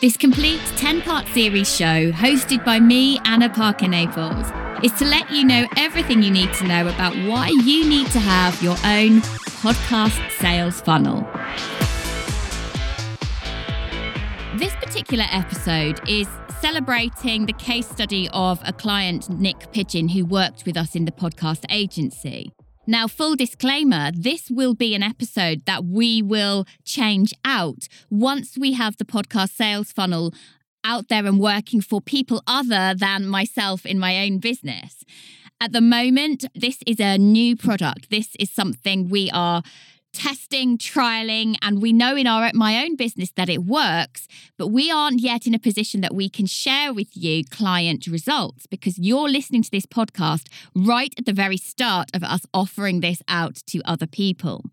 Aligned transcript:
This 0.00 0.16
complete 0.16 0.62
10 0.76 1.02
part 1.02 1.26
series 1.28 1.76
show, 1.76 2.10
hosted 2.12 2.64
by 2.64 2.80
me, 2.80 3.18
Anna 3.26 3.50
Parker 3.50 3.86
Naples, 3.86 4.46
is 4.82 4.92
to 4.92 5.04
let 5.04 5.30
you 5.30 5.44
know 5.44 5.66
everything 5.76 6.22
you 6.22 6.30
need 6.30 6.50
to 6.54 6.66
know 6.66 6.88
about 6.88 7.14
why 7.28 7.48
you 7.48 7.86
need 7.86 8.06
to 8.12 8.18
have 8.18 8.62
your 8.62 8.78
own 8.86 9.20
podcast 9.60 10.30
sales 10.38 10.80
funnel. 10.80 11.20
This 14.58 14.74
particular 14.76 15.26
episode 15.30 16.00
is 16.08 16.26
celebrating 16.62 17.44
the 17.44 17.52
case 17.52 17.86
study 17.86 18.30
of 18.32 18.58
a 18.64 18.72
client, 18.72 19.28
Niyc 19.28 19.70
Pidgeon, 19.70 20.08
who 20.08 20.24
worked 20.24 20.64
with 20.64 20.78
us 20.78 20.94
in 20.96 21.04
the 21.04 21.12
podcast 21.12 21.66
agency. 21.68 22.54
Now, 22.90 23.06
full 23.06 23.36
disclaimer 23.36 24.10
this 24.12 24.50
will 24.50 24.74
be 24.74 24.96
an 24.96 25.02
episode 25.04 25.64
that 25.64 25.84
we 25.84 26.22
will 26.22 26.66
change 26.84 27.32
out 27.44 27.86
once 28.10 28.58
we 28.58 28.72
have 28.72 28.96
the 28.96 29.04
podcast 29.04 29.50
sales 29.50 29.92
funnel 29.92 30.34
out 30.82 31.06
there 31.06 31.24
and 31.24 31.38
working 31.38 31.82
for 31.82 32.00
people 32.00 32.42
other 32.48 32.92
than 32.96 33.28
myself 33.28 33.86
in 33.86 34.00
my 34.00 34.18
own 34.24 34.38
business. 34.38 35.04
At 35.60 35.70
the 35.70 35.80
moment, 35.80 36.46
this 36.52 36.78
is 36.84 36.98
a 36.98 37.16
new 37.16 37.54
product. 37.54 38.10
This 38.10 38.34
is 38.40 38.50
something 38.50 39.08
we 39.08 39.30
are 39.32 39.62
testing, 40.12 40.78
trialing, 40.78 41.56
and 41.62 41.80
we 41.80 41.92
know 41.92 42.16
in 42.16 42.26
our 42.26 42.50
my 42.54 42.82
own 42.82 42.96
business 42.96 43.30
that 43.32 43.48
it 43.48 43.64
works, 43.64 44.26
but 44.56 44.68
we 44.68 44.90
aren't 44.90 45.20
yet 45.20 45.46
in 45.46 45.54
a 45.54 45.58
position 45.58 46.00
that 46.00 46.14
we 46.14 46.28
can 46.28 46.46
share 46.46 46.92
with 46.92 47.16
you 47.16 47.44
client 47.44 48.06
results 48.06 48.66
because 48.66 48.98
you're 48.98 49.28
listening 49.28 49.62
to 49.62 49.70
this 49.70 49.86
podcast 49.86 50.48
right 50.74 51.14
at 51.18 51.26
the 51.26 51.32
very 51.32 51.56
start 51.56 52.10
of 52.14 52.22
us 52.22 52.42
offering 52.52 53.00
this 53.00 53.22
out 53.28 53.56
to 53.66 53.80
other 53.84 54.06
people. 54.06 54.64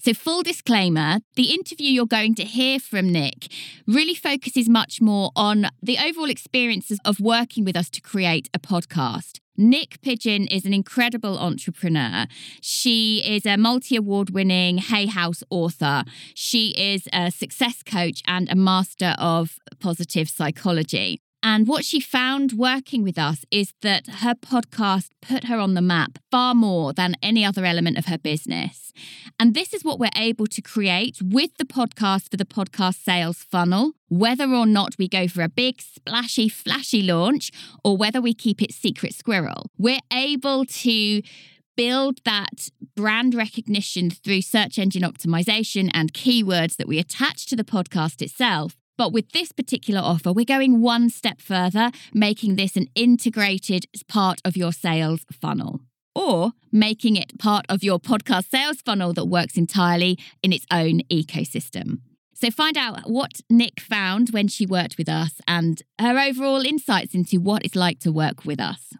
So 0.00 0.14
full 0.14 0.42
disclaimer, 0.42 1.20
the 1.36 1.52
interview 1.52 1.90
you're 1.90 2.06
going 2.06 2.34
to 2.36 2.44
hear 2.44 2.78
from 2.80 3.06
Niyc 3.06 3.52
really 3.86 4.14
focuses 4.14 4.68
much 4.68 5.00
more 5.00 5.30
on 5.36 5.66
the 5.82 5.98
overall 5.98 6.30
experiences 6.30 6.98
of 7.04 7.20
working 7.20 7.64
with 7.64 7.76
us 7.76 7.90
to 7.90 8.00
create 8.00 8.48
a 8.54 8.58
podcast. 8.58 9.41
Niyc 9.62 10.00
Pidgeon 10.02 10.48
is 10.48 10.64
an 10.64 10.74
incredible 10.74 11.38
entrepreneur. 11.38 12.26
She 12.60 13.22
is 13.24 13.46
a 13.46 13.56
multi 13.56 13.94
award 13.94 14.30
winning 14.30 14.78
Hay 14.78 15.06
House 15.06 15.44
author. 15.50 16.02
She 16.34 16.70
is 16.70 17.08
a 17.12 17.30
success 17.30 17.84
coach 17.84 18.22
and 18.26 18.50
a 18.50 18.56
master 18.56 19.14
of 19.18 19.60
positive 19.78 20.28
psychology. 20.28 21.20
And 21.42 21.66
what 21.66 21.84
she 21.84 22.00
found 22.00 22.52
working 22.52 23.02
with 23.02 23.18
us 23.18 23.44
is 23.50 23.74
that 23.82 24.06
her 24.06 24.34
podcast 24.34 25.08
put 25.20 25.44
her 25.44 25.58
on 25.58 25.74
the 25.74 25.82
map 25.82 26.18
far 26.30 26.54
more 26.54 26.92
than 26.92 27.16
any 27.20 27.44
other 27.44 27.64
element 27.64 27.98
of 27.98 28.06
her 28.06 28.18
business. 28.18 28.92
And 29.40 29.54
this 29.54 29.72
is 29.72 29.84
what 29.84 29.98
we're 29.98 30.10
able 30.14 30.46
to 30.46 30.62
create 30.62 31.18
with 31.20 31.56
the 31.58 31.64
podcast 31.64 32.30
for 32.30 32.36
the 32.36 32.44
podcast 32.44 33.02
sales 33.02 33.38
funnel, 33.38 33.92
whether 34.08 34.44
or 34.44 34.66
not 34.66 34.96
we 34.98 35.08
go 35.08 35.26
for 35.26 35.42
a 35.42 35.48
big, 35.48 35.80
splashy, 35.80 36.48
flashy 36.48 37.02
launch 37.02 37.50
or 37.84 37.96
whether 37.96 38.20
we 38.20 38.34
keep 38.34 38.62
it 38.62 38.72
secret 38.72 39.14
squirrel. 39.14 39.66
We're 39.76 40.00
able 40.12 40.64
to 40.64 41.22
build 41.76 42.18
that 42.24 42.68
brand 42.94 43.34
recognition 43.34 44.10
through 44.10 44.42
search 44.42 44.78
engine 44.78 45.02
optimization 45.02 45.90
and 45.92 46.12
keywords 46.12 46.76
that 46.76 46.86
we 46.86 46.98
attach 46.98 47.46
to 47.46 47.56
the 47.56 47.64
podcast 47.64 48.22
itself 48.22 48.76
but 48.96 49.12
with 49.12 49.30
this 49.32 49.52
particular 49.52 50.00
offer, 50.00 50.32
we're 50.32 50.44
going 50.44 50.80
one 50.80 51.10
step 51.10 51.40
further, 51.40 51.90
making 52.12 52.56
this 52.56 52.76
an 52.76 52.88
integrated 52.94 53.86
part 54.08 54.40
of 54.44 54.56
your 54.56 54.72
sales 54.72 55.24
funnel 55.32 55.80
or 56.14 56.52
making 56.70 57.16
it 57.16 57.38
part 57.38 57.64
of 57.68 57.82
your 57.82 57.98
podcast 57.98 58.50
sales 58.50 58.80
funnel 58.82 59.12
that 59.14 59.26
works 59.26 59.56
entirely 59.56 60.18
in 60.42 60.52
its 60.52 60.66
own 60.70 61.00
ecosystem. 61.10 61.98
So 62.34 62.50
find 62.50 62.76
out 62.76 63.08
what 63.08 63.40
Niyc 63.50 63.80
found 63.80 64.30
when 64.30 64.48
she 64.48 64.66
worked 64.66 64.98
with 64.98 65.08
us 65.08 65.40
and 65.46 65.80
her 65.98 66.18
overall 66.18 66.66
insights 66.66 67.14
into 67.14 67.40
what 67.40 67.64
it's 67.64 67.76
like 67.76 68.00
to 68.00 68.10
work 68.10 68.44
with 68.44 68.60
us. 68.60 68.92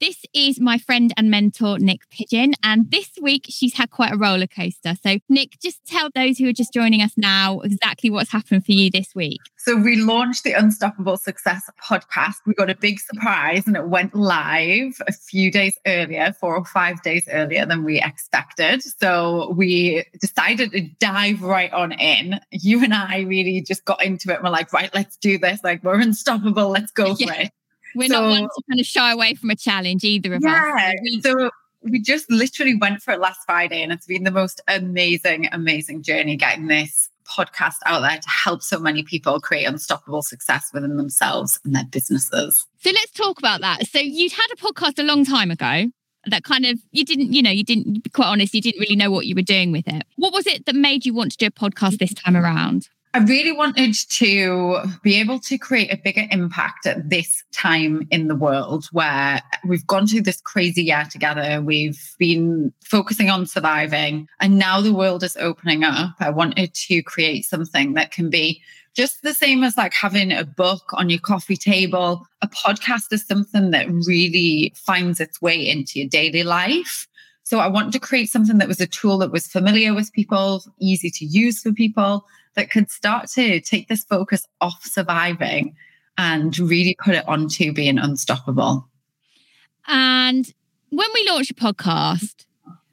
This 0.00 0.24
is 0.34 0.60
my 0.60 0.78
friend 0.78 1.12
and 1.16 1.30
mentor, 1.30 1.76
Niyc 1.76 2.00
Pidgeon. 2.10 2.54
And 2.64 2.90
this 2.90 3.10
week, 3.22 3.46
she's 3.48 3.74
had 3.74 3.90
quite 3.90 4.12
a 4.12 4.16
roller 4.16 4.48
coaster. 4.48 4.94
So, 5.00 5.18
Niyc, 5.30 5.60
just 5.62 5.84
tell 5.86 6.08
those 6.14 6.38
who 6.38 6.48
are 6.48 6.52
just 6.52 6.72
joining 6.72 7.00
us 7.00 7.12
now 7.16 7.60
exactly 7.60 8.10
what's 8.10 8.30
happened 8.32 8.66
for 8.66 8.72
you 8.72 8.90
this 8.90 9.14
week. 9.14 9.40
So, 9.56 9.76
we 9.76 9.96
launched 9.96 10.42
the 10.42 10.52
Unstoppable 10.52 11.16
Success 11.16 11.70
podcast. 11.80 12.34
We 12.44 12.54
got 12.54 12.70
a 12.70 12.74
big 12.74 12.98
surprise 12.98 13.66
and 13.66 13.76
it 13.76 13.88
went 13.88 14.14
live 14.14 15.00
a 15.06 15.12
few 15.12 15.52
days 15.52 15.78
earlier, 15.86 16.32
four 16.32 16.56
or 16.56 16.64
five 16.64 17.00
days 17.02 17.28
earlier 17.30 17.64
than 17.64 17.84
we 17.84 18.02
expected. 18.02 18.82
So, 18.82 19.54
we 19.56 20.04
decided 20.20 20.72
to 20.72 20.80
dive 20.98 21.42
right 21.42 21.72
on 21.72 21.92
in. 21.92 22.40
You 22.50 22.82
and 22.82 22.92
I 22.92 23.20
really 23.20 23.62
just 23.62 23.84
got 23.84 24.02
into 24.02 24.32
it. 24.32 24.42
We're 24.42 24.50
like, 24.50 24.72
right, 24.72 24.92
let's 24.92 25.16
do 25.16 25.38
this. 25.38 25.60
Like, 25.62 25.84
we're 25.84 26.00
unstoppable. 26.00 26.70
Let's 26.70 26.90
go 26.90 27.14
for 27.14 27.22
yeah. 27.22 27.34
it. 27.34 27.52
We're 27.94 28.08
so, 28.08 28.20
not 28.20 28.30
one 28.30 28.42
to 28.42 28.62
kind 28.68 28.80
of 28.80 28.86
shy 28.86 29.12
away 29.12 29.34
from 29.34 29.50
a 29.50 29.56
challenge, 29.56 30.04
either 30.04 30.34
of 30.34 30.42
yeah, 30.42 30.92
us. 30.92 31.22
So 31.22 31.50
we 31.82 32.00
just 32.00 32.30
literally 32.30 32.74
went 32.74 33.02
for 33.02 33.12
it 33.12 33.20
last 33.20 33.40
Friday, 33.46 33.82
and 33.82 33.92
it's 33.92 34.06
been 34.06 34.24
the 34.24 34.30
most 34.30 34.60
amazing, 34.68 35.48
amazing 35.52 36.02
journey 36.02 36.36
getting 36.36 36.66
this 36.66 37.10
podcast 37.24 37.76
out 37.86 38.00
there 38.00 38.18
to 38.18 38.28
help 38.28 38.62
so 38.62 38.78
many 38.78 39.02
people 39.02 39.40
create 39.40 39.64
unstoppable 39.64 40.22
success 40.22 40.70
within 40.72 40.96
themselves 40.96 41.58
and 41.64 41.74
their 41.74 41.84
businesses. 41.84 42.66
So 42.80 42.90
let's 42.90 43.12
talk 43.12 43.38
about 43.38 43.60
that. 43.62 43.86
So 43.86 43.98
you'd 43.98 44.32
had 44.32 44.46
a 44.52 44.56
podcast 44.56 44.98
a 44.98 45.02
long 45.02 45.24
time 45.24 45.50
ago 45.50 45.86
that 46.26 46.44
kind 46.44 46.64
of 46.64 46.78
you 46.90 47.04
didn't 47.04 47.32
you 47.32 47.42
know 47.42 47.50
you 47.50 47.64
didn't 47.64 48.02
be 48.02 48.10
quite 48.10 48.26
honest 48.26 48.54
you 48.54 48.60
didn't 48.62 48.80
really 48.80 48.96
know 48.96 49.10
what 49.10 49.26
you 49.26 49.34
were 49.34 49.42
doing 49.42 49.72
with 49.72 49.86
it 49.86 50.04
what 50.16 50.32
was 50.32 50.46
it 50.46 50.64
that 50.66 50.74
made 50.74 51.04
you 51.04 51.12
want 51.12 51.30
to 51.30 51.36
do 51.36 51.46
a 51.46 51.50
podcast 51.50 51.98
this 51.98 52.14
time 52.14 52.36
around 52.36 52.88
I 53.14 53.18
really 53.18 53.52
wanted 53.52 53.94
to 53.94 54.80
be 55.04 55.20
able 55.20 55.38
to 55.38 55.56
create 55.56 55.92
a 55.92 55.96
bigger 55.96 56.26
impact 56.32 56.84
at 56.84 57.10
this 57.10 57.44
time 57.52 58.08
in 58.10 58.26
the 58.26 58.34
world 58.34 58.86
where 58.90 59.40
we've 59.64 59.86
gone 59.86 60.08
through 60.08 60.22
this 60.22 60.40
crazy 60.40 60.82
year 60.82 61.06
together. 61.08 61.62
We've 61.62 62.00
been 62.18 62.72
focusing 62.84 63.30
on 63.30 63.46
surviving, 63.46 64.26
and 64.40 64.58
now 64.58 64.80
the 64.80 64.92
world 64.92 65.22
is 65.22 65.36
opening 65.36 65.84
up. 65.84 66.16
I 66.18 66.30
wanted 66.30 66.74
to 66.74 67.02
create 67.04 67.44
something 67.44 67.94
that 67.94 68.10
can 68.10 68.30
be 68.30 68.60
just 68.96 69.22
the 69.22 69.32
same 69.32 69.62
as 69.62 69.76
like 69.76 69.94
having 69.94 70.32
a 70.32 70.44
book 70.44 70.90
on 70.94 71.08
your 71.08 71.20
coffee 71.20 71.56
table. 71.56 72.26
A 72.42 72.48
podcast 72.48 73.12
is 73.12 73.24
something 73.24 73.70
that 73.70 73.88
really 73.88 74.74
finds 74.74 75.20
its 75.20 75.40
way 75.40 75.68
into 75.68 76.00
your 76.00 76.08
daily 76.08 76.42
life. 76.42 77.06
So 77.44 77.58
I 77.58 77.68
wanted 77.68 77.92
to 77.92 78.00
create 78.00 78.30
something 78.30 78.58
that 78.58 78.68
was 78.68 78.80
a 78.80 78.86
tool 78.86 79.18
that 79.18 79.30
was 79.30 79.46
familiar 79.46 79.94
with 79.94 80.12
people, 80.12 80.64
easy 80.80 81.10
to 81.10 81.24
use 81.24 81.60
for 81.60 81.72
people, 81.72 82.26
that 82.54 82.70
could 82.70 82.90
start 82.90 83.28
to 83.32 83.60
take 83.60 83.88
this 83.88 84.02
focus 84.04 84.46
off 84.60 84.82
surviving 84.82 85.76
and 86.16 86.58
really 86.58 86.96
put 87.02 87.14
it 87.14 87.28
onto 87.28 87.72
being 87.72 87.98
unstoppable. 87.98 88.88
And 89.86 90.52
when 90.88 91.08
we 91.12 91.28
launch 91.28 91.50
a 91.50 91.54
podcast, 91.54 92.46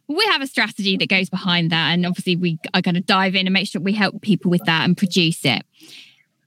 we 0.08 0.26
have 0.26 0.42
a 0.42 0.48
strategy 0.48 0.98
that 0.98 1.08
goes 1.08 1.30
behind 1.30 1.72
that. 1.72 1.94
And 1.94 2.06
obviously, 2.06 2.36
we 2.36 2.60
are 2.74 2.82
going 2.82 2.96
to 2.96 3.02
dive 3.02 3.36
in 3.36 3.48
and 3.48 3.54
make 3.54 3.68
sure 3.68 3.82
we 3.82 3.94
help 3.94 4.22
people 4.22 4.52
with 4.52 4.66
that 4.66 4.84
and 4.84 4.98
produce 4.98 5.46
it. 5.46 5.64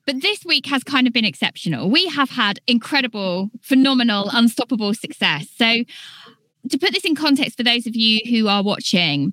But 0.06 0.20
this 0.20 0.44
week 0.44 0.66
has 0.66 0.84
kind 0.84 1.06
of 1.06 1.14
been 1.14 1.24
exceptional. 1.24 1.88
We 1.88 2.08
have 2.08 2.28
had 2.28 2.60
incredible, 2.66 3.50
phenomenal, 3.62 4.28
unstoppable 4.30 4.92
success. 4.92 5.48
So, 5.56 5.84
to 6.70 6.78
put 6.78 6.92
this 6.92 7.04
in 7.04 7.14
context 7.14 7.56
for 7.56 7.62
those 7.62 7.86
of 7.86 7.94
you 7.94 8.20
who 8.28 8.48
are 8.48 8.62
watching, 8.62 9.32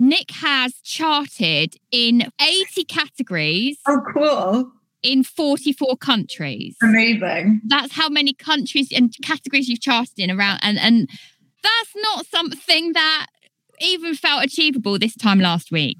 Niyc 0.00 0.30
has 0.30 0.74
charted 0.82 1.76
in 1.90 2.30
80 2.40 2.84
categories. 2.84 3.78
Oh, 3.86 4.00
cool. 4.14 4.72
In 5.02 5.24
44 5.24 5.96
countries. 5.96 6.76
Amazing. 6.82 7.62
That's 7.66 7.92
how 7.92 8.08
many 8.08 8.32
countries 8.32 8.88
and 8.94 9.14
categories 9.22 9.68
you've 9.68 9.80
charted 9.80 10.18
in 10.18 10.30
around. 10.30 10.60
And, 10.62 10.78
and 10.78 11.08
that's 11.62 11.92
not 11.96 12.26
something 12.26 12.92
that 12.92 13.26
even 13.80 14.14
felt 14.14 14.44
achievable 14.44 14.98
this 14.98 15.16
time 15.16 15.40
last 15.40 15.70
week. 15.70 15.98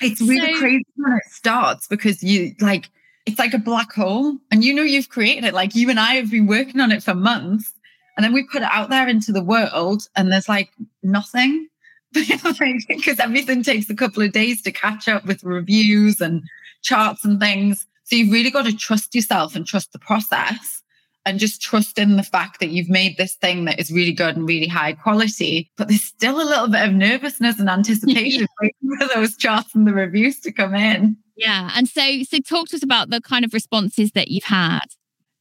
It's 0.00 0.20
really 0.20 0.54
so, 0.54 0.60
crazy 0.60 0.86
when 0.96 1.12
it 1.12 1.30
starts 1.30 1.86
because 1.86 2.22
you 2.22 2.54
like, 2.60 2.88
it's 3.26 3.38
like 3.38 3.52
a 3.52 3.58
black 3.58 3.92
hole. 3.92 4.38
And 4.50 4.64
you 4.64 4.72
know, 4.72 4.82
you've 4.82 5.10
created 5.10 5.44
it. 5.44 5.54
Like 5.54 5.74
you 5.74 5.90
and 5.90 6.00
I 6.00 6.14
have 6.14 6.30
been 6.30 6.46
working 6.46 6.80
on 6.80 6.92
it 6.92 7.02
for 7.02 7.14
months. 7.14 7.72
And 8.16 8.24
then 8.24 8.32
we 8.32 8.44
put 8.44 8.62
it 8.62 8.68
out 8.70 8.90
there 8.90 9.08
into 9.08 9.32
the 9.32 9.44
world 9.44 10.02
and 10.16 10.32
there's 10.32 10.48
like 10.48 10.70
nothing. 11.02 11.66
because 12.12 13.20
everything 13.20 13.62
takes 13.62 13.88
a 13.88 13.94
couple 13.94 14.20
of 14.20 14.32
days 14.32 14.60
to 14.62 14.72
catch 14.72 15.06
up 15.06 15.24
with 15.26 15.44
reviews 15.44 16.20
and 16.20 16.42
charts 16.82 17.24
and 17.24 17.38
things. 17.38 17.86
So 18.02 18.16
you've 18.16 18.32
really 18.32 18.50
got 18.50 18.64
to 18.64 18.76
trust 18.76 19.14
yourself 19.14 19.54
and 19.54 19.64
trust 19.64 19.92
the 19.92 20.00
process 20.00 20.82
and 21.24 21.38
just 21.38 21.60
trust 21.60 21.98
in 21.98 22.16
the 22.16 22.22
fact 22.22 22.60
that 22.60 22.70
you've 22.70 22.88
made 22.88 23.16
this 23.16 23.34
thing 23.34 23.64
that 23.66 23.78
is 23.78 23.90
really 23.92 24.12
good 24.12 24.36
and 24.36 24.48
really 24.48 24.66
high 24.66 24.94
quality. 24.94 25.70
But 25.76 25.88
there's 25.88 26.02
still 26.02 26.40
a 26.40 26.42
little 26.42 26.68
bit 26.68 26.88
of 26.88 26.94
nervousness 26.94 27.60
and 27.60 27.68
anticipation 27.68 28.46
waiting 28.60 28.98
for 28.98 29.06
those 29.14 29.36
charts 29.36 29.74
and 29.74 29.86
the 29.86 29.92
reviews 29.92 30.40
to 30.40 30.52
come 30.52 30.74
in. 30.74 31.16
Yeah. 31.36 31.70
And 31.74 31.88
so 31.88 32.22
so 32.22 32.38
talk 32.38 32.68
to 32.68 32.76
us 32.76 32.82
about 32.82 33.10
the 33.10 33.20
kind 33.20 33.44
of 33.44 33.54
responses 33.54 34.12
that 34.12 34.28
you've 34.28 34.44
had. 34.44 34.86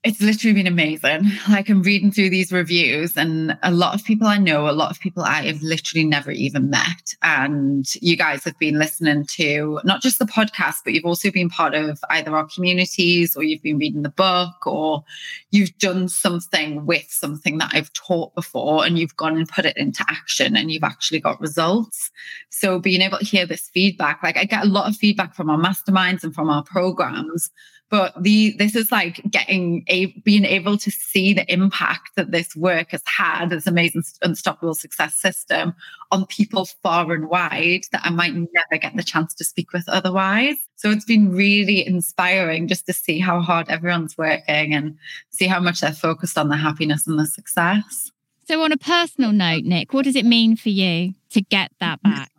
It's 0.03 0.21
literally 0.21 0.53
been 0.53 0.67
amazing. 0.67 1.29
Like 1.49 1.67
I'm 1.67 1.81
reading 1.81 2.11
through 2.11 2.29
these 2.29 2.53
reviews, 2.53 3.17
and 3.17 3.57
a 3.63 3.71
lot 3.71 3.95
of 3.95 4.05
people 4.05 4.27
I 4.27 4.37
know, 4.37 4.69
a 4.69 4.71
lot 4.71 4.91
of 4.91 4.99
people 4.99 5.23
I 5.23 5.43
have 5.47 5.61
literally 5.61 6.05
never 6.05 6.31
even 6.31 6.69
met. 6.69 7.15
And 7.21 7.85
you 7.95 8.15
guys 8.15 8.45
have 8.45 8.57
been 8.59 8.79
listening 8.79 9.25
to 9.35 9.81
not 9.83 10.01
just 10.01 10.19
the 10.19 10.25
podcast, 10.25 10.75
but 10.85 10.93
you've 10.93 11.05
also 11.05 11.31
been 11.31 11.49
part 11.49 11.75
of 11.75 11.99
either 12.11 12.33
our 12.33 12.47
communities 12.47 13.35
or 13.35 13.43
you've 13.43 13.61
been 13.61 13.77
reading 13.77 14.03
the 14.03 14.09
book 14.09 14.65
or 14.65 15.03
you've 15.51 15.77
done 15.79 16.07
something 16.07 16.85
with 16.85 17.07
something 17.09 17.57
that 17.57 17.71
I've 17.73 17.91
taught 17.91 18.33
before 18.35 18.85
and 18.85 18.97
you've 18.97 19.17
gone 19.17 19.35
and 19.35 19.49
put 19.49 19.65
it 19.65 19.75
into 19.75 20.05
action 20.07 20.55
and 20.55 20.71
you've 20.71 20.83
actually 20.83 21.19
got 21.19 21.41
results. 21.41 22.09
So 22.49 22.79
being 22.79 23.01
able 23.01 23.17
to 23.17 23.25
hear 23.25 23.45
this 23.45 23.69
feedback, 23.73 24.23
like 24.23 24.37
I 24.37 24.45
get 24.45 24.63
a 24.63 24.69
lot 24.69 24.87
of 24.87 24.95
feedback 24.95 25.35
from 25.35 25.49
our 25.49 25.57
masterminds 25.57 26.23
and 26.23 26.33
from 26.33 26.49
our 26.49 26.63
programs 26.63 27.51
but 27.89 28.13
the 28.21 28.55
this 28.57 28.75
is 28.75 28.91
like 28.91 29.21
getting 29.29 29.83
a 29.87 30.07
being 30.23 30.45
able 30.45 30.77
to 30.77 30.91
see 30.91 31.33
the 31.33 31.51
impact 31.51 32.11
that 32.15 32.31
this 32.31 32.55
work 32.55 32.91
has 32.91 33.01
had 33.05 33.49
this 33.49 33.67
amazing 33.67 34.03
unstoppable 34.21 34.75
success 34.75 35.15
system 35.15 35.73
on 36.11 36.25
people 36.27 36.65
far 36.65 37.11
and 37.11 37.29
wide 37.29 37.81
that 37.91 38.01
i 38.03 38.09
might 38.09 38.33
never 38.33 38.79
get 38.79 38.95
the 38.95 39.03
chance 39.03 39.33
to 39.33 39.43
speak 39.43 39.73
with 39.73 39.87
otherwise. 39.89 40.55
So 40.75 40.89
it's 40.91 41.05
been 41.05 41.31
really 41.31 41.85
inspiring 41.85 42.67
just 42.67 42.85
to 42.85 42.93
see 42.93 43.19
how 43.19 43.41
hard 43.41 43.69
everyone's 43.69 44.17
working 44.17 44.73
and 44.73 44.97
see 45.29 45.47
how 45.47 45.59
much 45.59 45.81
they're 45.81 45.91
focused 45.91 46.37
on 46.37 46.47
the 46.47 46.55
happiness 46.55 47.05
and 47.05 47.19
the 47.19 47.25
success. 47.25 48.11
So 48.47 48.61
on 48.63 48.71
a 48.71 48.77
personal 48.77 49.31
note 49.31 49.63
Niyc 49.63 49.93
what 49.93 50.05
does 50.05 50.15
it 50.15 50.25
mean 50.25 50.55
for 50.55 50.69
you 50.69 51.13
to 51.31 51.41
get 51.41 51.71
that 51.79 52.01
mm-hmm. 52.01 52.15
back 52.15 52.31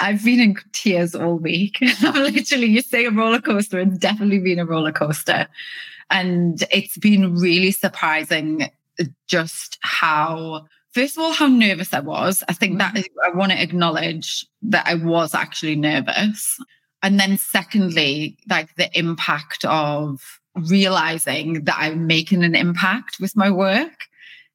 I've 0.00 0.24
been 0.24 0.40
in 0.40 0.56
tears 0.72 1.14
all 1.14 1.36
week. 1.36 1.78
literally, 2.02 2.66
you 2.66 2.82
say 2.82 3.04
a 3.06 3.10
roller 3.10 3.40
coaster, 3.40 3.78
it's 3.78 3.98
definitely 3.98 4.38
been 4.38 4.58
a 4.58 4.66
roller 4.66 4.92
coaster. 4.92 5.48
And 6.10 6.62
it's 6.70 6.96
been 6.98 7.34
really 7.34 7.72
surprising 7.72 8.70
just 9.26 9.78
how, 9.82 10.66
first 10.92 11.16
of 11.16 11.24
all, 11.24 11.32
how 11.32 11.48
nervous 11.48 11.92
I 11.92 12.00
was. 12.00 12.42
I 12.48 12.52
think 12.52 12.78
that 12.78 12.94
mm-hmm. 12.94 13.18
I 13.24 13.36
want 13.36 13.52
to 13.52 13.62
acknowledge 13.62 14.46
that 14.62 14.86
I 14.86 14.94
was 14.94 15.34
actually 15.34 15.76
nervous. 15.76 16.58
And 17.02 17.20
then, 17.20 17.38
secondly, 17.38 18.38
like 18.48 18.74
the 18.76 18.88
impact 18.98 19.64
of 19.64 20.40
realizing 20.54 21.64
that 21.64 21.76
I'm 21.78 22.06
making 22.06 22.42
an 22.42 22.54
impact 22.54 23.18
with 23.20 23.36
my 23.36 23.50
work 23.50 24.06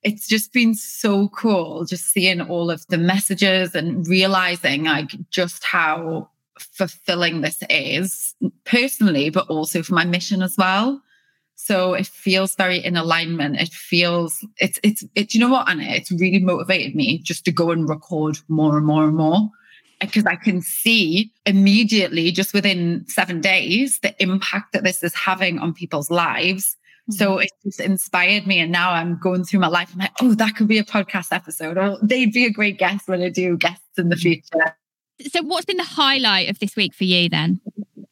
it's 0.03 0.27
just 0.27 0.51
been 0.51 0.73
so 0.73 1.29
cool 1.29 1.85
just 1.85 2.11
seeing 2.11 2.41
all 2.41 2.71
of 2.71 2.85
the 2.87 2.97
messages 2.97 3.75
and 3.75 4.07
realizing 4.07 4.85
like 4.85 5.11
just 5.29 5.63
how 5.63 6.29
fulfilling 6.59 7.41
this 7.41 7.63
is 7.69 8.35
personally, 8.65 9.29
but 9.29 9.47
also 9.47 9.83
for 9.83 9.93
my 9.93 10.05
mission 10.05 10.41
as 10.41 10.55
well. 10.57 11.01
So 11.55 11.93
it 11.93 12.07
feels 12.07 12.55
very 12.55 12.83
in 12.83 12.97
alignment. 12.97 13.61
It 13.61 13.69
feels 13.69 14.45
it's 14.57 14.79
it's 14.83 15.03
it. 15.13 15.33
You 15.35 15.41
know 15.41 15.49
what, 15.49 15.69
Anna? 15.69 15.83
It's 15.83 16.11
really 16.11 16.39
motivated 16.39 16.95
me 16.95 17.19
just 17.19 17.45
to 17.45 17.51
go 17.51 17.69
and 17.69 17.87
record 17.87 18.37
more 18.47 18.77
and 18.77 18.85
more 18.85 19.03
and 19.03 19.15
more 19.15 19.49
because 19.99 20.25
I 20.25 20.35
can 20.35 20.61
see 20.61 21.31
immediately, 21.45 22.31
just 22.31 22.55
within 22.55 23.05
seven 23.07 23.39
days, 23.41 23.99
the 23.99 24.15
impact 24.21 24.73
that 24.73 24.83
this 24.83 25.03
is 25.03 25.13
having 25.13 25.59
on 25.59 25.73
people's 25.73 26.09
lives 26.09 26.75
so 27.11 27.31
mm-hmm. 27.31 27.41
it 27.41 27.51
just 27.63 27.79
inspired 27.79 28.47
me. 28.47 28.59
And 28.59 28.71
now 28.71 28.91
I'm 28.91 29.17
going 29.17 29.43
through 29.43 29.59
my 29.59 29.67
life. 29.67 29.91
I'm 29.93 29.99
like, 29.99 30.11
oh, 30.21 30.33
that 30.35 30.55
could 30.55 30.67
be 30.67 30.77
a 30.77 30.83
podcast 30.83 31.27
episode. 31.31 31.77
Or 31.77 31.97
they'd 32.01 32.33
be 32.33 32.45
a 32.45 32.51
great 32.51 32.77
guest 32.77 33.07
when 33.07 33.21
I 33.21 33.29
do 33.29 33.57
guests 33.57 33.97
in 33.97 34.09
the 34.09 34.15
mm-hmm. 34.15 34.21
future. 34.21 34.75
So, 35.29 35.43
what's 35.43 35.65
been 35.65 35.77
the 35.77 35.83
highlight 35.83 36.49
of 36.49 36.59
this 36.59 36.75
week 36.75 36.93
for 36.93 37.03
you 37.03 37.29
then? 37.29 37.61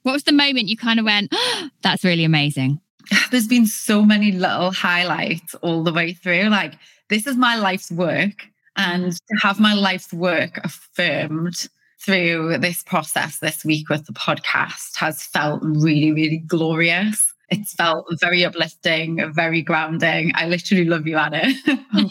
What 0.03 0.13
was 0.13 0.23
the 0.23 0.31
moment 0.31 0.69
you 0.69 0.77
kind 0.77 0.99
of 0.99 1.05
went, 1.05 1.29
oh, 1.31 1.69
that's 1.81 2.03
really 2.03 2.23
amazing? 2.23 2.79
There's 3.31 3.47
been 3.47 3.65
so 3.65 4.03
many 4.03 4.31
little 4.31 4.71
highlights 4.71 5.55
all 5.55 5.83
the 5.83 5.93
way 5.93 6.13
through. 6.13 6.49
Like, 6.49 6.75
this 7.09 7.25
is 7.25 7.35
my 7.35 7.55
life's 7.55 7.91
work. 7.91 8.47
And 8.75 9.11
to 9.11 9.35
have 9.41 9.59
my 9.59 9.73
life's 9.73 10.13
work 10.13 10.59
affirmed 10.63 11.67
through 12.01 12.57
this 12.59 12.81
process 12.83 13.39
this 13.39 13.65
week 13.65 13.89
with 13.89 14.05
the 14.05 14.13
podcast 14.13 14.95
has 14.95 15.23
felt 15.23 15.61
really, 15.63 16.13
really 16.13 16.37
glorious. 16.37 17.28
It's 17.51 17.73
felt 17.73 18.05
very 18.19 18.45
uplifting, 18.45 19.31
very 19.33 19.61
grounding. 19.61 20.31
I 20.35 20.47
literally 20.47 20.85
love 20.85 21.07
you, 21.07 21.17
Anna. 21.17 21.51
I'm. 21.93 22.09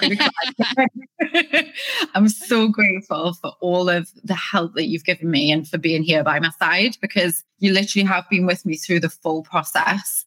I'm 2.14 2.28
so 2.28 2.68
grateful 2.68 3.34
for 3.34 3.52
all 3.60 3.88
of 3.88 4.10
the 4.24 4.34
help 4.34 4.74
that 4.74 4.86
you've 4.86 5.04
given 5.04 5.30
me 5.30 5.52
and 5.52 5.66
for 5.66 5.78
being 5.78 6.02
here 6.02 6.24
by 6.24 6.40
my 6.40 6.50
side 6.58 6.96
because 7.00 7.44
you 7.58 7.72
literally 7.72 8.06
have 8.06 8.28
been 8.30 8.46
with 8.46 8.64
me 8.64 8.76
through 8.76 9.00
the 9.00 9.08
full 9.08 9.42
process 9.42 10.24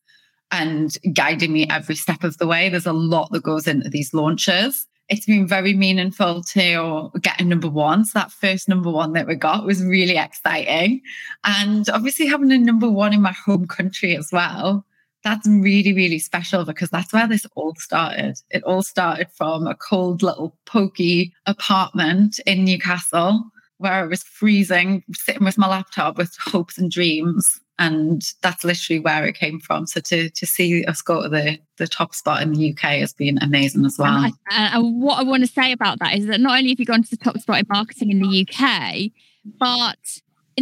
and 0.51 0.97
guiding 1.13 1.53
me 1.53 1.67
every 1.69 1.95
step 1.95 2.23
of 2.23 2.37
the 2.37 2.47
way. 2.47 2.69
There's 2.69 2.85
a 2.85 2.93
lot 2.93 3.31
that 3.31 3.43
goes 3.43 3.67
into 3.67 3.89
these 3.89 4.13
launches. 4.13 4.87
It's 5.09 5.25
been 5.25 5.47
very 5.47 5.73
meaningful 5.73 6.43
to 6.43 7.11
get 7.21 7.41
a 7.41 7.43
number 7.43 7.69
one. 7.69 8.05
So 8.05 8.19
that 8.19 8.31
first 8.31 8.69
number 8.69 8.89
one 8.89 9.13
that 9.13 9.27
we 9.27 9.35
got 9.35 9.65
was 9.65 9.83
really 9.83 10.17
exciting. 10.17 11.01
And 11.43 11.89
obviously 11.89 12.27
having 12.27 12.51
a 12.51 12.57
number 12.57 12.89
one 12.89 13.13
in 13.13 13.21
my 13.21 13.33
home 13.33 13.67
country 13.67 14.15
as 14.15 14.29
well 14.31 14.85
that's 15.23 15.47
really, 15.47 15.93
really 15.93 16.19
special 16.19 16.65
because 16.65 16.89
that's 16.89 17.13
where 17.13 17.27
this 17.27 17.45
all 17.55 17.75
started. 17.77 18.37
It 18.49 18.63
all 18.63 18.83
started 18.83 19.27
from 19.31 19.67
a 19.67 19.75
cold 19.75 20.23
little 20.23 20.57
pokey 20.65 21.33
apartment 21.45 22.39
in 22.45 22.65
Newcastle 22.65 23.43
where 23.77 23.93
I 23.93 24.03
was 24.03 24.23
freezing, 24.23 25.03
sitting 25.13 25.43
with 25.43 25.57
my 25.57 25.67
laptop 25.67 26.17
with 26.17 26.35
hopes 26.39 26.77
and 26.77 26.91
dreams. 26.91 27.59
And 27.79 28.21
that's 28.43 28.63
literally 28.63 28.99
where 28.99 29.25
it 29.25 29.33
came 29.33 29.59
from. 29.59 29.87
So 29.87 30.01
to 30.01 30.29
to 30.29 30.45
see 30.45 30.85
us 30.85 31.01
go 31.01 31.23
to 31.23 31.29
the 31.29 31.57
the 31.77 31.87
top 31.87 32.13
spot 32.13 32.43
in 32.43 32.53
the 32.53 32.71
UK 32.71 32.99
has 32.99 33.11
been 33.11 33.39
amazing 33.41 33.85
as 33.85 33.97
well. 33.97 34.13
And, 34.23 34.33
I, 34.51 34.75
and 34.75 35.01
what 35.01 35.19
I 35.19 35.23
want 35.23 35.43
to 35.43 35.51
say 35.51 35.71
about 35.71 35.97
that 35.97 36.15
is 36.15 36.27
that 36.27 36.39
not 36.39 36.59
only 36.59 36.69
have 36.69 36.79
you 36.79 36.85
gone 36.85 37.01
to 37.01 37.09
the 37.09 37.17
top 37.17 37.39
spot 37.39 37.59
in 37.59 37.65
marketing 37.69 38.11
in 38.11 38.19
the 38.19 38.47
UK, 38.47 39.11
but 39.59 39.97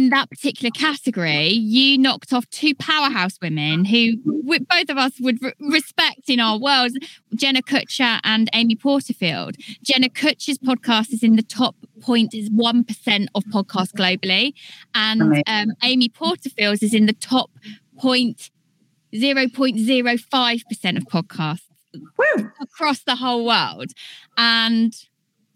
in 0.00 0.10
that 0.10 0.30
particular 0.30 0.70
category, 0.70 1.48
you 1.48 1.98
knocked 1.98 2.32
off 2.32 2.48
two 2.50 2.72
powerhouse 2.74 3.38
women 3.42 3.84
who 3.84 4.16
both 4.16 4.88
of 4.88 4.96
us 4.96 5.12
would 5.20 5.42
re- 5.42 5.52
respect 5.60 6.28
in 6.28 6.40
our 6.40 6.58
worlds 6.58 6.96
Jenna 7.34 7.60
Kutcher 7.62 8.18
and 8.24 8.48
Amy 8.54 8.76
Porterfield. 8.76 9.56
Jenna 9.82 10.08
Kutcher's 10.08 10.56
podcast 10.58 11.12
is 11.12 11.22
in 11.22 11.36
the 11.36 11.42
top 11.42 11.76
point 12.00 12.32
is 12.34 12.48
1% 12.50 13.26
of 13.34 13.44
podcasts 13.44 13.92
globally, 13.92 14.54
and 14.94 15.42
um, 15.46 15.68
Amy 15.82 16.08
Porterfield's 16.08 16.82
is 16.82 16.94
in 16.94 17.04
the 17.06 17.12
top 17.12 17.50
0.05% 18.02 20.96
of 20.96 21.04
podcasts 21.04 21.60
Woo. 22.16 22.50
across 22.60 23.02
the 23.02 23.16
whole 23.16 23.44
world. 23.44 23.90
And 24.38 24.94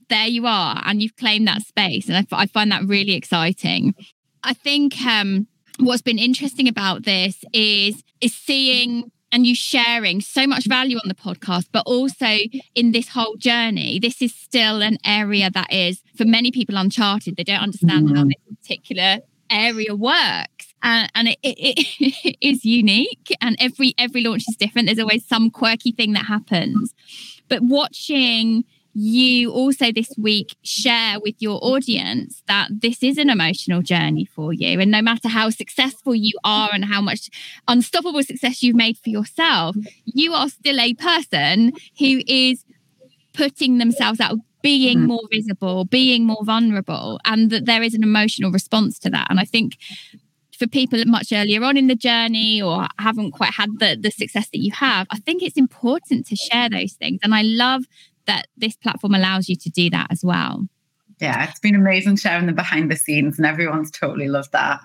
there 0.09 0.27
you 0.27 0.47
are, 0.47 0.83
and 0.85 1.03
you've 1.03 1.17
claimed 1.17 1.49
that 1.49 1.63
space. 1.63 2.09
And 2.09 2.17
I, 2.17 2.43
I 2.43 2.47
find 2.47 2.71
that 2.73 2.85
really 2.85 3.15
exciting. 3.15 3.95
I 4.45 4.53
think 4.53 5.01
um, 5.05 5.47
what's 5.79 6.03
been 6.03 6.19
interesting 6.19 6.69
about 6.69 7.05
this 7.05 7.45
is 7.53 8.03
is 8.21 8.35
seeing 8.35 9.11
and 9.33 9.45
you 9.45 9.55
sharing 9.57 10.21
so 10.21 10.47
much 10.47 10.67
value 10.67 10.97
on 10.99 11.09
the 11.09 11.15
podcast, 11.15 11.67
but 11.73 11.83
also 11.87 12.39
in 12.77 12.93
this 12.93 13.09
whole 13.09 13.35
journey, 13.37 13.99
this 13.99 14.23
is 14.23 14.33
still 14.33 14.81
an 14.81 14.97
area 15.05 15.51
that 15.51 15.73
is 15.73 16.03
for 16.17 16.25
many 16.25 16.53
people 16.53 16.77
uncharted. 16.77 17.37
They 17.37 17.43
don't 17.43 17.61
understand 17.61 18.07
mm-hmm. 18.07 18.17
how 18.17 18.25
this 18.25 18.57
particular 18.63 19.19
area 19.51 19.97
works. 19.97 20.73
And, 20.85 21.11
and 21.17 21.29
it, 21.29 21.39
it, 21.43 21.87
it 22.25 22.37
is 22.41 22.65
unique 22.65 23.35
and 23.41 23.57
every 23.59 23.95
every 23.99 24.23
launch 24.23 24.45
is 24.49 24.57
different. 24.57 24.87
There's 24.87 25.01
always 25.01 25.27
some 25.27 25.51
quirky 25.51 25.91
thing 25.91 26.13
that 26.13 26.27
happens. 26.27 26.95
But 27.49 27.63
watching 27.63 28.65
you 28.95 29.51
also 29.51 29.91
this 29.91 30.13
week 30.17 30.57
share 30.63 31.19
with 31.21 31.35
your 31.41 31.59
audience 31.63 32.43
that 32.47 32.69
this 32.71 33.03
is 33.03 33.19
an 33.19 33.29
emotional 33.29 33.83
journey 33.83 34.25
for 34.25 34.53
you. 34.53 34.81
And 34.81 34.91
no 34.91 35.03
matter 35.03 35.29
how 35.29 35.51
successful 35.51 36.15
you 36.15 36.39
are 36.45 36.71
and 36.73 36.85
how 36.85 37.01
much 37.01 37.29
unstoppable 37.67 38.23
success 38.23 38.63
you've 38.63 38.77
made 38.77 38.97
for 38.97 39.11
yourself, 39.11 39.77
you 40.05 40.33
are 40.33 40.49
still 40.49 40.79
a 40.79 40.95
person 40.95 41.73
who 41.99 42.23
is 42.27 42.65
putting 43.33 43.79
themselves 43.79 44.21
out, 44.21 44.39
being 44.63 45.01
mm. 45.01 45.07
more 45.07 45.23
visible, 45.31 45.85
being 45.85 46.25
more 46.25 46.45
vulnerable, 46.45 47.21
and 47.25 47.51
that 47.51 47.67
there 47.67 47.83
is 47.83 47.95
an 47.95 48.05
emotional 48.05 48.53
response 48.53 48.99
to 49.01 49.11
that. 49.11 49.27
And 49.29 49.41
I 49.41 49.45
think 49.45 49.77
for 50.57 50.69
people 50.69 51.03
much 51.07 51.33
earlier 51.33 51.65
on 51.65 51.77
in 51.77 51.89
the 51.89 51.97
journey 51.97 52.63
or 52.63 52.87
haven't 53.01 53.33
quite 53.33 53.53
had 53.53 53.81
the, 53.81 53.97
the 54.01 54.13
success 54.13 54.49
that 54.51 54.61
you 54.61 54.71
have, 54.71 55.09
I 55.11 55.19
think 55.19 55.43
it's 55.43 55.57
important 55.57 56.27
to 56.29 56.37
share 56.37 56.71
those 56.71 56.93
things. 56.93 57.19
And 57.25 57.35
I 57.35 57.43
love 57.43 57.85
that 58.27 58.47
this 58.57 58.77
platform 58.77 59.15
allows 59.15 59.49
you 59.49 59.57
to 59.57 59.71
do 59.71 59.91
that 59.91 60.09
as 60.11 60.25
well. 60.25 60.67
Yeah, 61.21 61.49
it's 61.49 61.61
been 61.61 61.75
amazing 61.75 62.17
sharing 62.17 62.47
the 62.47 62.53
behind 62.53 62.91
the 62.91 62.97
scenes, 62.97 63.39
and 63.39 63.47
everyone's 63.47 63.91
totally 63.91 64.29
loved 64.29 64.53
that. 64.53 64.81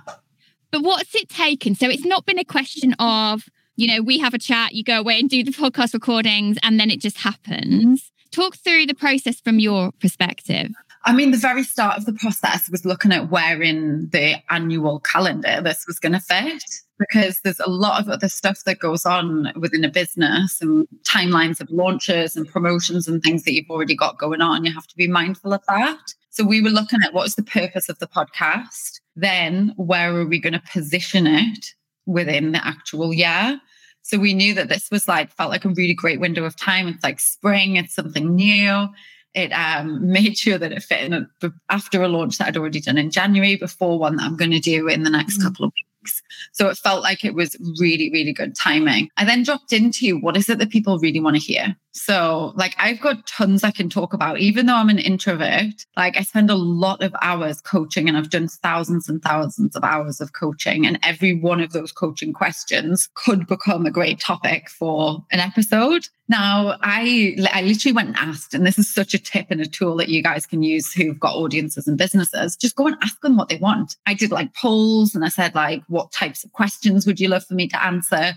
But 0.72 0.84
what's 0.84 1.16
it 1.16 1.30
taken? 1.30 1.76
So 1.76 1.90
it's 1.90 2.06
not 2.06 2.26
been 2.26 2.38
a 2.38 2.46
question 2.46 2.94
of, 3.00 3.46
you 3.76 3.88
know, 3.88 4.02
we 4.02 4.20
have 4.20 4.34
a 4.34 4.40
chat, 4.40 4.74
you 4.74 4.84
go 4.84 5.00
away 5.00 5.20
and 5.20 5.30
do 5.30 5.44
the 5.44 5.52
podcast 5.52 5.94
recordings, 5.94 6.58
and 6.62 6.80
then 6.80 6.92
it 6.92 7.02
just 7.02 7.18
happens. 7.18 8.12
Talk 8.32 8.58
through 8.58 8.86
the 8.86 8.94
process 8.94 9.40
from 9.40 9.58
your 9.58 9.92
perspective. 9.94 10.70
I 11.06 11.14
mean, 11.14 11.32
the 11.32 11.38
very 11.38 11.64
start 11.64 11.98
of 11.98 12.06
the 12.06 12.14
process 12.14 12.70
was 12.70 12.86
looking 12.86 13.12
at 13.12 13.30
where 13.30 13.62
in 13.62 14.10
the 14.12 14.36
annual 14.50 15.00
calendar 15.00 15.62
this 15.62 15.86
was 15.88 15.98
going 16.00 16.12
to 16.12 16.20
fit 16.20 16.64
because 17.00 17.40
there's 17.42 17.62
a 17.62 17.70
lot 17.70 18.02
of 18.02 18.10
other 18.10 18.28
stuff 18.28 18.64
that 18.66 18.80
goes 18.80 19.06
on 19.06 19.54
within 19.56 19.86
a 19.86 19.90
business 19.90 20.62
and 20.62 20.88
timelines 21.04 21.62
of 21.62 21.70
launches 21.70 22.36
and 22.36 22.48
promotions 22.50 23.08
and 23.08 23.24
things 23.24 23.44
that 23.44 23.54
you've 23.54 23.70
already 23.70 23.96
got 23.96 24.20
going 24.20 24.42
on. 24.42 24.66
You 24.66 24.74
have 24.74 24.88
to 24.88 24.98
be 24.98 25.08
mindful 25.08 25.54
of 25.54 25.62
that. 25.70 26.00
So 26.30 26.44
we 26.44 26.62
were 26.62 26.70
looking 26.70 27.00
at 27.06 27.14
what's 27.14 27.36
the 27.36 27.44
purpose 27.44 27.88
of 27.88 28.00
the 28.00 28.08
podcast, 28.08 29.00
then 29.16 29.74
where 29.78 30.16
are 30.16 30.26
we 30.26 30.40
going 30.40 30.54
to 30.54 30.62
position 30.72 31.26
it 31.26 31.74
within 32.06 32.52
the 32.52 32.66
actual 32.66 33.14
year. 33.14 33.60
So 34.02 34.18
we 34.18 34.34
knew 34.34 34.54
that 34.56 34.70
this 34.70 34.90
was 34.92 35.08
like 35.08 35.32
felt 35.32 35.52
like 35.52 35.66
a 35.66 35.70
really 35.70 35.94
great 35.94 36.20
window 36.20 36.44
of 36.44 36.56
time. 36.56 36.88
It's 36.88 37.04
like 37.04 37.20
spring, 37.20 37.76
it's 37.78 37.96
something 37.96 38.36
new. 38.36 38.88
It 39.34 39.52
um, 39.52 40.12
made 40.12 40.38
sure 40.38 40.58
that 40.58 40.72
it 40.72 40.84
fit 40.84 41.04
in 41.04 41.14
a, 41.14 41.52
after 41.70 42.02
a 42.02 42.08
launch 42.08 42.38
that 42.38 42.48
I'd 42.48 42.58
already 42.58 42.82
done 42.82 42.98
in 42.98 43.12
January, 43.12 43.56
before 43.56 44.00
one 44.00 44.16
that 44.18 44.24
I'm 44.24 44.38
going 44.38 44.52
to 44.52 44.60
do 44.60 44.88
in 44.88 45.04
the 45.04 45.10
next 45.10 45.40
mm. 45.40 45.44
couple 45.44 45.66
of 45.66 45.74
weeks 45.76 45.90
weeks. 46.10 46.22
So 46.52 46.68
it 46.70 46.78
felt 46.78 47.04
like 47.04 47.24
it 47.24 47.34
was 47.34 47.56
really, 47.80 48.10
really 48.12 48.34
good 48.34 48.56
timing. 48.56 49.10
I 49.18 49.26
then 49.26 49.44
dropped 49.44 49.74
into 49.74 50.20
what 50.20 50.38
is 50.38 50.50
it 50.50 50.60
that 50.60 50.70
people 50.70 51.00
really 51.00 51.20
want 51.20 51.36
to 51.36 51.42
hear? 51.42 51.76
So, 52.00 52.54
like, 52.56 52.76
I've 52.78 53.02
got 53.02 53.28
tons 53.28 53.62
I 53.62 53.72
can 53.72 53.90
talk 53.90 54.14
about, 54.14 54.40
even 54.40 54.68
though 54.68 54.76
I'm 54.76 54.88
an 54.88 55.00
introvert. 55.00 55.86
Like, 55.98 56.16
I 56.16 56.22
spend 56.22 56.50
a 56.50 56.56
lot 56.56 57.04
of 57.04 57.14
hours 57.22 57.60
coaching 57.60 58.08
and 58.08 58.18
I've 58.18 58.30
done 58.30 58.48
thousands 58.48 59.10
and 59.10 59.22
thousands 59.22 59.76
of 59.76 59.84
hours 59.84 60.22
of 60.22 60.32
coaching. 60.32 60.88
And 60.88 60.98
every 61.04 61.36
one 61.36 61.60
of 61.60 61.74
those 61.74 61.92
coaching 61.92 62.32
questions 62.32 63.10
could 63.16 63.48
become 63.48 63.86
a 63.86 63.92
great 63.92 64.22
topic 64.22 64.70
for 64.70 65.26
an 65.30 65.42
episode. 65.42 66.08
Now, 66.30 66.78
I, 66.82 67.36
I 67.52 67.64
literally 67.64 67.94
went 67.94 68.08
and 68.10 68.18
asked, 68.18 68.54
and 68.54 68.66
this 68.66 68.80
is 68.80 68.94
such 68.94 69.14
a 69.14 69.20
tip 69.20 69.48
and 69.50 69.60
a 69.60 69.66
tool 69.66 69.98
that 69.98 70.08
you 70.08 70.24
guys 70.24 70.46
can 70.46 70.64
use 70.64 70.94
who've 70.94 71.20
got 71.20 71.36
audiences 71.36 71.86
and 71.86 71.98
businesses. 71.98 72.56
Just 72.56 72.78
go 72.78 72.88
and 72.88 72.96
ask 73.04 73.20
them 73.20 73.36
what 73.36 73.50
they 73.50 73.58
want. 73.58 73.98
I 74.06 74.14
did 74.14 74.32
like 74.32 74.56
polls 74.56 75.14
and 75.14 75.26
I 75.26 75.30
said, 75.30 75.54
like, 75.54 75.84
what 75.90 76.14
types 76.14 76.46
of 76.46 76.54
questions 76.54 77.06
would 77.06 77.20
you 77.20 77.28
love 77.28 77.46
for 77.46 77.56
me 77.56 77.68
to 77.68 77.84
answer? 77.84 78.36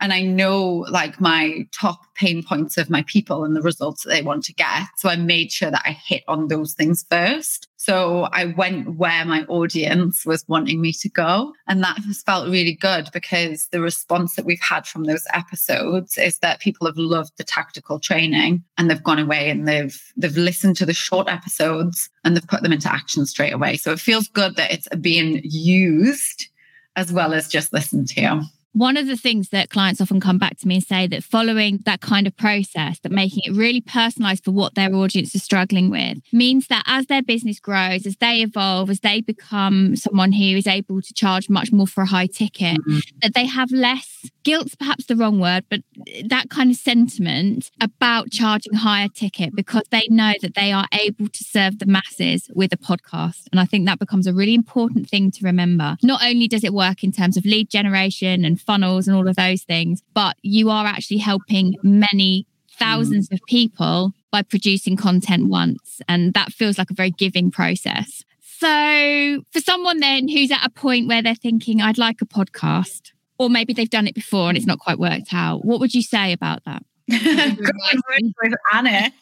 And 0.00 0.12
I 0.12 0.22
know 0.22 0.86
like 0.90 1.20
my 1.20 1.66
top 1.72 2.00
pain 2.14 2.42
points 2.42 2.76
of 2.76 2.90
my 2.90 3.02
people 3.02 3.44
and 3.44 3.56
the 3.56 3.62
results 3.62 4.02
that 4.02 4.10
they 4.10 4.22
want 4.22 4.44
to 4.44 4.54
get. 4.54 4.86
So 4.96 5.08
I 5.08 5.16
made 5.16 5.50
sure 5.50 5.70
that 5.70 5.82
I 5.84 5.92
hit 5.92 6.22
on 6.28 6.48
those 6.48 6.74
things 6.74 7.04
first. 7.10 7.68
So 7.76 8.28
I 8.32 8.44
went 8.44 8.96
where 8.96 9.24
my 9.24 9.42
audience 9.48 10.24
was 10.24 10.44
wanting 10.46 10.80
me 10.80 10.92
to 10.92 11.08
go. 11.08 11.52
And 11.66 11.82
that 11.82 11.98
has 11.98 12.22
felt 12.22 12.48
really 12.48 12.74
good 12.74 13.08
because 13.12 13.66
the 13.72 13.80
response 13.80 14.36
that 14.36 14.44
we've 14.44 14.60
had 14.60 14.86
from 14.86 15.04
those 15.04 15.24
episodes 15.32 16.16
is 16.16 16.38
that 16.38 16.60
people 16.60 16.86
have 16.86 16.96
loved 16.96 17.32
the 17.38 17.44
tactical 17.44 17.98
training 17.98 18.62
and 18.78 18.88
they've 18.88 19.02
gone 19.02 19.18
away 19.18 19.50
and 19.50 19.66
they've 19.66 20.00
they've 20.16 20.36
listened 20.36 20.76
to 20.76 20.86
the 20.86 20.94
short 20.94 21.28
episodes 21.28 22.08
and 22.24 22.36
they've 22.36 22.46
put 22.46 22.62
them 22.62 22.72
into 22.72 22.92
action 22.92 23.26
straight 23.26 23.52
away. 23.52 23.76
So 23.76 23.90
it 23.90 24.00
feels 24.00 24.28
good 24.28 24.54
that 24.56 24.72
it's 24.72 24.88
being 25.00 25.40
used 25.42 26.48
as 26.94 27.12
well 27.12 27.34
as 27.34 27.48
just 27.48 27.72
listened 27.72 28.08
to 28.08 28.42
one 28.72 28.96
of 28.96 29.06
the 29.06 29.16
things 29.16 29.50
that 29.50 29.70
clients 29.70 30.00
often 30.00 30.20
come 30.20 30.38
back 30.38 30.58
to 30.58 30.68
me 30.68 30.76
and 30.76 30.84
say 30.84 31.06
that 31.06 31.24
following 31.24 31.80
that 31.84 32.00
kind 32.00 32.26
of 32.26 32.36
process, 32.36 32.98
that 33.00 33.12
making 33.12 33.42
it 33.44 33.56
really 33.56 33.80
personalized 33.80 34.44
for 34.44 34.52
what 34.52 34.74
their 34.74 34.94
audience 34.94 35.34
is 35.34 35.42
struggling 35.42 35.90
with, 35.90 36.18
means 36.32 36.68
that 36.68 36.82
as 36.86 37.06
their 37.06 37.22
business 37.22 37.60
grows, 37.60 38.06
as 38.06 38.16
they 38.16 38.40
evolve, 38.40 38.90
as 38.90 39.00
they 39.00 39.20
become 39.20 39.96
someone 39.96 40.32
who 40.32 40.56
is 40.56 40.66
able 40.66 41.02
to 41.02 41.14
charge 41.14 41.48
much 41.48 41.70
more 41.70 41.86
for 41.86 42.02
a 42.02 42.06
high 42.06 42.26
ticket, 42.26 42.78
mm-hmm. 42.78 42.98
that 43.20 43.34
they 43.34 43.46
have 43.46 43.70
less 43.70 44.30
guilt's 44.44 44.74
perhaps 44.74 45.06
the 45.06 45.16
wrong 45.16 45.38
word, 45.38 45.64
but 45.68 45.80
that 46.26 46.48
kind 46.50 46.70
of 46.70 46.76
sentiment 46.76 47.70
about 47.80 48.30
charging 48.30 48.74
higher 48.74 49.08
ticket 49.08 49.54
because 49.54 49.84
they 49.90 50.06
know 50.08 50.32
that 50.40 50.54
they 50.54 50.72
are 50.72 50.86
able 50.92 51.28
to 51.28 51.44
serve 51.44 51.78
the 51.78 51.86
masses 51.86 52.50
with 52.54 52.72
a 52.72 52.76
podcast. 52.76 53.46
And 53.50 53.60
I 53.60 53.64
think 53.64 53.86
that 53.86 53.98
becomes 53.98 54.26
a 54.26 54.32
really 54.32 54.54
important 54.54 55.08
thing 55.08 55.30
to 55.32 55.44
remember. 55.44 55.96
Not 56.02 56.22
only 56.24 56.48
does 56.48 56.64
it 56.64 56.72
work 56.72 57.04
in 57.04 57.12
terms 57.12 57.36
of 57.36 57.44
lead 57.44 57.70
generation 57.70 58.44
and 58.44 58.60
funnels 58.62 59.08
and 59.08 59.16
all 59.16 59.28
of 59.28 59.36
those 59.36 59.62
things, 59.62 60.02
but 60.14 60.36
you 60.42 60.70
are 60.70 60.86
actually 60.86 61.18
helping 61.18 61.76
many 61.82 62.46
thousands 62.78 63.28
of 63.30 63.40
people 63.46 64.12
by 64.30 64.42
producing 64.42 64.96
content 64.96 65.48
once. 65.48 66.00
And 66.08 66.34
that 66.34 66.52
feels 66.52 66.78
like 66.78 66.90
a 66.90 66.94
very 66.94 67.10
giving 67.10 67.50
process. 67.50 68.24
So, 68.40 69.44
for 69.50 69.60
someone 69.60 70.00
then 70.00 70.28
who's 70.28 70.50
at 70.50 70.64
a 70.64 70.70
point 70.70 71.08
where 71.08 71.22
they're 71.22 71.34
thinking, 71.34 71.80
I'd 71.80 71.98
like 71.98 72.22
a 72.22 72.26
podcast, 72.26 73.12
or 73.38 73.50
maybe 73.50 73.72
they've 73.72 73.90
done 73.90 74.06
it 74.06 74.14
before 74.14 74.48
and 74.48 74.56
it's 74.56 74.66
not 74.66 74.78
quite 74.78 74.98
worked 74.98 75.34
out, 75.34 75.64
what 75.64 75.80
would 75.80 75.94
you 75.94 76.02
say 76.02 76.32
about 76.32 76.64
that? 76.64 76.84
Go 77.12 77.70
and 77.90 78.02
work 78.10 78.34
with 78.42 78.54
Anna. 78.72 79.12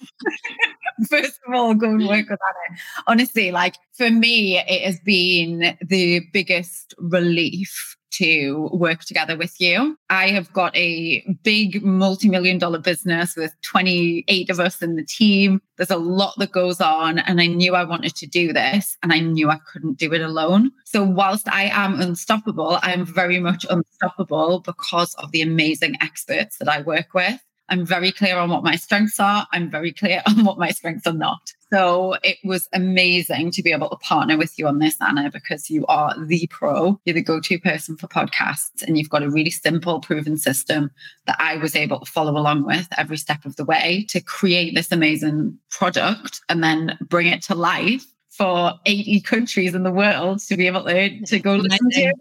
First 1.09 1.41
of 1.47 1.55
all, 1.55 1.75
go 1.75 1.91
and 1.91 2.07
work 2.07 2.29
with 2.29 2.41
Anna. 2.41 2.79
Honestly, 3.07 3.51
like 3.51 3.77
for 3.93 4.11
me, 4.11 4.59
it 4.59 4.83
has 4.83 5.01
been 5.01 5.77
the 5.83 6.21
biggest 6.33 6.95
relief 6.99 7.97
to 8.11 8.69
work 8.73 9.01
together 9.01 9.37
with 9.37 9.61
you. 9.61 9.97
I 10.09 10.29
have 10.31 10.53
got 10.53 10.77
a 10.77 11.23
big 11.43 11.83
multi 11.83 12.29
million 12.29 12.59
dollar 12.59 12.79
business 12.79 13.37
with 13.37 13.55
28 13.63 14.51
of 14.51 14.61
us 14.61 14.83
in 14.83 14.97
the 14.97 15.05
team. 15.05 15.61
There's 15.77 15.91
a 15.91 15.97
lot 15.97 16.35
that 16.39 16.53
goes 16.53 16.81
on, 16.81 17.19
and 17.21 17.41
I 17.41 17.47
knew 17.47 17.75
I 17.75 17.85
wanted 17.85 18.15
to 18.17 18.27
do 18.27 18.53
this, 18.53 18.97
and 19.03 19.13
I 19.13 19.21
knew 19.21 19.49
I 19.49 19.59
couldn't 19.73 19.99
do 19.99 20.13
it 20.13 20.21
alone. 20.21 20.73
So, 20.85 21.05
whilst 21.05 21.49
I 21.49 21.65
am 21.65 22.01
unstoppable, 22.01 22.79
I 22.83 22.93
am 22.93 23.07
very 23.07 23.41
much 23.41 23.65
unstoppable 23.71 24.61
because 24.61 25.15
of 25.15 25.31
the 25.33 25.43
amazing 25.43 25.97
experts 26.01 26.59
that 26.59 26.69
I 26.69 26.83
work 26.83 27.15
with. 27.15 27.41
I'm 27.71 27.87
very 27.87 28.13
clear 28.13 28.37
on 28.37 28.51
what 28.51 28.65
my 28.65 28.77
strengths 28.77 29.19
are. 29.19 29.47
I'm 29.53 29.71
very 29.71 29.93
clear 29.93 30.23
on 30.27 30.45
what 30.45 30.59
my 30.59 30.71
strengths 30.71 31.07
are 31.07 31.13
not. 31.13 31.55
So 31.73 32.17
it 32.25 32.39
was 32.43 32.69
amazing 32.73 33.53
to 33.53 33.63
be 33.63 33.71
able 33.71 33.89
to 33.91 33.97
partner 33.97 34.37
with 34.37 34.59
you 34.59 34.67
on 34.67 34.81
this, 34.81 34.97
Anna, 35.01 35.31
because 35.31 35.71
you 35.71 35.87
are 35.87 36.15
the 36.19 36.49
pro. 36.49 37.01
You're 37.05 37.15
the 37.15 37.23
go 37.23 37.41
to 37.41 37.59
person 37.61 37.97
for 37.97 38.09
podcasts, 38.09 38.83
and 38.83 38.99
you've 38.99 39.09
got 39.09 39.23
a 39.23 39.31
really 39.31 39.53
simple, 39.53 40.01
proven 40.01 40.37
system 40.37 40.91
that 41.27 41.37
I 41.39 41.59
was 41.59 41.77
able 41.77 42.01
to 42.01 42.11
follow 42.11 42.33
along 42.37 42.67
with 42.67 42.89
every 42.99 43.17
step 43.17 43.45
of 43.45 43.55
the 43.55 43.65
way 43.65 44.05
to 44.09 44.21
create 44.21 44.75
this 44.75 44.91
amazing 44.91 45.57
product 45.71 46.41
and 46.49 46.65
then 46.65 46.99
bring 47.01 47.29
it 47.29 47.43
to 47.45 47.55
life 47.55 48.05
for 48.31 48.73
80 48.87 49.21
countries 49.21 49.75
in 49.75 49.85
the 49.85 49.93
world 49.93 50.41
to 50.41 50.57
be 50.57 50.67
able 50.67 50.85
to, 50.85 51.21
to 51.27 51.39
go 51.39 51.55
listen 51.55 51.91
to. 51.91 52.13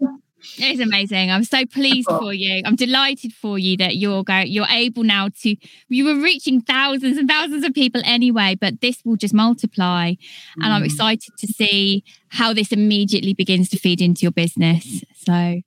It's 0.58 0.80
amazing. 0.80 1.30
I'm 1.30 1.44
so 1.44 1.66
pleased 1.66 2.08
for 2.08 2.32
you. 2.32 2.62
I'm 2.64 2.76
delighted 2.76 3.32
for 3.32 3.58
you 3.58 3.76
that 3.78 3.96
you're 3.96 4.24
go 4.24 4.38
you're 4.38 4.66
able 4.68 5.02
now 5.02 5.28
to 5.42 5.56
you 5.88 6.04
were 6.04 6.22
reaching 6.22 6.60
thousands 6.60 7.18
and 7.18 7.28
thousands 7.28 7.64
of 7.64 7.74
people 7.74 8.02
anyway, 8.04 8.56
but 8.60 8.80
this 8.80 9.02
will 9.04 9.16
just 9.16 9.34
multiply. 9.34 10.14
And 10.56 10.72
I'm 10.72 10.82
mm. 10.82 10.86
excited 10.86 11.36
to 11.38 11.46
see 11.46 12.04
how 12.28 12.52
this 12.52 12.72
immediately 12.72 13.34
begins 13.34 13.68
to 13.70 13.78
feed 13.78 14.00
into 14.00 14.22
your 14.22 14.32
business. 14.32 15.02
So 15.14 15.60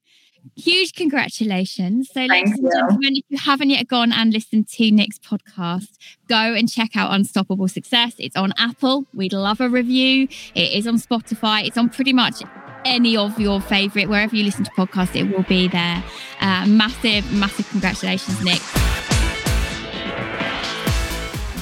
huge 0.55 0.93
congratulations. 0.93 2.09
So, 2.13 2.21
ladies 2.21 2.57
and 2.57 2.71
gentlemen, 2.71 3.15
if 3.17 3.23
you 3.29 3.37
haven't 3.37 3.69
yet 3.69 3.87
gone 3.87 4.11
and 4.11 4.33
listened 4.33 4.67
to 4.69 4.83
Niyc's 4.91 5.19
podcast, 5.19 5.89
go 6.27 6.35
and 6.35 6.69
check 6.69 6.95
out 6.95 7.13
Unstoppable 7.13 7.67
Success. 7.67 8.13
It's 8.17 8.35
on 8.35 8.53
Apple. 8.57 9.05
We'd 9.13 9.33
love 9.33 9.61
a 9.61 9.69
review. 9.69 10.27
It 10.55 10.73
is 10.73 10.87
on 10.87 10.95
Spotify. 10.95 11.65
It's 11.65 11.77
on 11.77 11.89
pretty 11.89 12.13
much 12.13 12.41
any 12.85 13.15
of 13.15 13.39
your 13.39 13.61
favorite, 13.61 14.09
wherever 14.09 14.35
you 14.35 14.43
listen 14.43 14.65
to 14.65 14.71
podcasts, 14.71 15.15
it 15.15 15.35
will 15.35 15.43
be 15.43 15.67
there. 15.67 16.03
Uh, 16.41 16.65
massive, 16.67 17.31
massive 17.31 17.69
congratulations, 17.69 18.37
Niyc. 18.39 19.02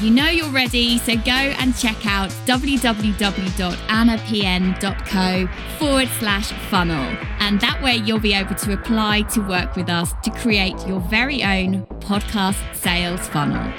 You 0.02 0.10
know 0.10 0.30
you're 0.30 0.50
ready, 0.50 0.98
so 0.98 1.16
go 1.16 1.32
and 1.32 1.78
check 1.78 2.08
out 2.08 2.32
www.annapn.co 2.48 5.48
forward 5.78 6.08
slash 6.18 6.52
funnel. 6.72 7.16
And 7.40 7.62
that 7.62 7.80
way 7.84 7.98
you'll 7.98 8.20
be 8.20 8.34
able 8.34 8.56
to 8.56 8.74
apply 8.74 9.22
to 9.34 9.42
work 9.42 9.76
with 9.76 9.92
us 9.92 10.12
to 10.24 10.32
create 10.32 10.74
your 10.88 11.02
very 11.02 11.44
own 11.44 11.86
podcast 12.00 12.58
sales 12.74 13.28
funnel. 13.28 13.72